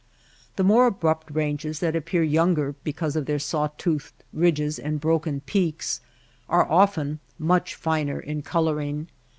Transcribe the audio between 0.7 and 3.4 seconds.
abrupt ranges that appear younger because of their